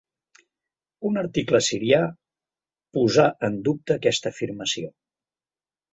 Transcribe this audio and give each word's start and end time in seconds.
Un 1.09 1.19
article 1.21 1.59
sirià 1.67 2.01
posà 2.99 3.27
en 3.49 3.63
dubte 3.69 3.99
aquesta 4.01 4.33
afirmació. 4.37 4.95